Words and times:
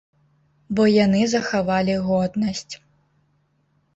Бо 0.77 0.83
яны 1.05 1.19
захавалі 1.33 1.95
годнасць. 2.07 2.73